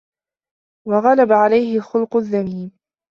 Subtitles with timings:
[0.87, 2.71] وَغَلَبَ عَلَيْهِ الْخُلُقُ الذَّمِيمِ